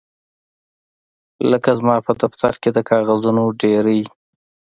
لکه 1.51 1.71
زما 1.79 1.95
په 2.05 2.11
دفتر 2.21 2.53
کې 2.61 2.69
د 2.73 2.77
کاغذونو 2.89 3.43
ډیرۍ 3.61 4.01